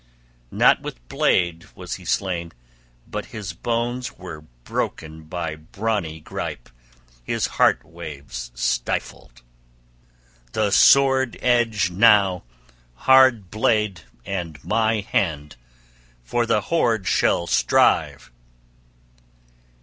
[0.49, 2.53] Not with blade was he slain,
[3.05, 6.69] but his bones were broken by brawny gripe,
[7.23, 9.43] his heart waves stilled.
[10.53, 12.43] The sword edge now,
[12.95, 15.55] hard blade and my hand,
[16.23, 18.31] for the hoard shall strive."